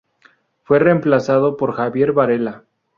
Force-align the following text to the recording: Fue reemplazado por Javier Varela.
Fue 0.63 0.79
reemplazado 0.79 1.55
por 1.57 1.73
Javier 1.73 2.11
Varela. 2.11 2.63